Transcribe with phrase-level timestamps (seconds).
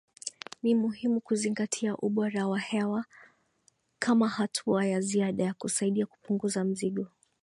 [0.63, 3.05] Ni muhimu kuzingatia ubora wa hewa
[3.99, 7.07] kama hatua ya ziada ya kusaidia kupunguza mzigo